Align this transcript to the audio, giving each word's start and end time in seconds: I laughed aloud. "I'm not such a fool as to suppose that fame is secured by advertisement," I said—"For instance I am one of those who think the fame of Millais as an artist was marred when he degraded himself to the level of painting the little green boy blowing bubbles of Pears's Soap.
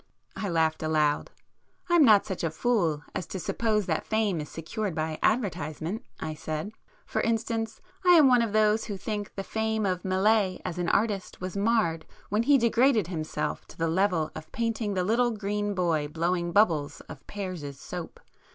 I 0.35 0.49
laughed 0.49 0.81
aloud. 0.81 1.29
"I'm 1.87 2.03
not 2.03 2.25
such 2.25 2.43
a 2.43 2.49
fool 2.49 3.03
as 3.13 3.27
to 3.27 3.39
suppose 3.39 3.85
that 3.85 4.03
fame 4.07 4.41
is 4.41 4.49
secured 4.49 4.95
by 4.95 5.19
advertisement," 5.21 6.03
I 6.19 6.33
said—"For 6.33 7.21
instance 7.21 7.81
I 8.03 8.13
am 8.13 8.27
one 8.27 8.41
of 8.41 8.51
those 8.51 8.85
who 8.85 8.97
think 8.97 9.35
the 9.35 9.43
fame 9.43 9.85
of 9.85 10.03
Millais 10.03 10.59
as 10.65 10.79
an 10.79 10.89
artist 10.89 11.39
was 11.39 11.55
marred 11.55 12.07
when 12.29 12.41
he 12.41 12.57
degraded 12.57 13.09
himself 13.09 13.67
to 13.67 13.77
the 13.77 13.87
level 13.87 14.31
of 14.33 14.51
painting 14.51 14.95
the 14.95 15.03
little 15.03 15.29
green 15.29 15.75
boy 15.75 16.07
blowing 16.07 16.51
bubbles 16.51 17.01
of 17.01 17.27
Pears's 17.27 17.79
Soap. 17.79 18.19